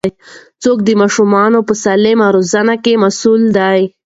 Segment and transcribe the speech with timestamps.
[0.63, 3.81] څوک د ماشومانو په سالمې روزنې کې مسوول دي؟